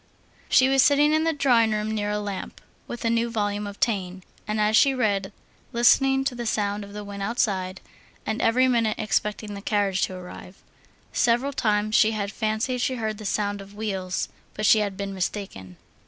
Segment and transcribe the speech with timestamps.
[0.49, 3.79] She was sitting in the drawing room near a lamp, with a new volume of
[3.79, 5.31] Taine, and as she read,
[5.73, 7.81] listening to the sound of the wind outside,
[8.25, 10.63] and every minute expecting the carriage to arrive.
[11.13, 15.13] Several times she had fancied she heard the sound of wheels, but she had been
[15.13, 15.77] mistaken.